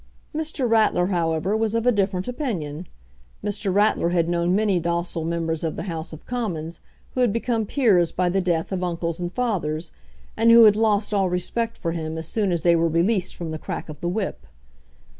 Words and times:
Mr. 0.35 0.67
Ratler, 0.67 1.05
however, 1.13 1.55
was 1.55 1.75
of 1.75 1.85
a 1.85 1.91
different 1.91 2.27
opinion. 2.27 2.87
Mr. 3.45 3.71
Ratler 3.71 4.09
had 4.09 4.27
known 4.29 4.55
many 4.55 4.79
docile 4.79 5.23
members 5.23 5.63
of 5.63 5.75
the 5.75 5.83
House 5.83 6.11
of 6.11 6.25
Commons 6.25 6.79
who 7.13 7.21
had 7.21 7.31
become 7.31 7.67
peers 7.67 8.11
by 8.11 8.27
the 8.27 8.41
death 8.41 8.71
of 8.71 8.83
uncles 8.83 9.19
and 9.19 9.31
fathers, 9.31 9.91
and 10.35 10.49
who 10.49 10.63
had 10.65 10.75
lost 10.75 11.13
all 11.13 11.29
respect 11.29 11.77
for 11.77 11.91
him 11.91 12.17
as 12.17 12.25
soon 12.27 12.51
as 12.51 12.63
they 12.63 12.75
were 12.75 12.87
released 12.89 13.35
from 13.35 13.51
the 13.51 13.59
crack 13.59 13.89
of 13.89 14.01
the 14.01 14.09
whip. 14.09 14.47